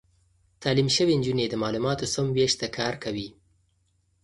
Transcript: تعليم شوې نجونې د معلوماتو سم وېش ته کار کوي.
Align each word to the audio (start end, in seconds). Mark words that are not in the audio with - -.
تعليم 0.61 0.87
شوې 0.95 1.13
نجونې 1.19 1.45
د 1.49 1.55
معلوماتو 1.63 2.05
سم 2.13 2.27
وېش 2.35 2.53
ته 2.59 2.67
کار 2.77 2.93
کوي. 3.03 3.27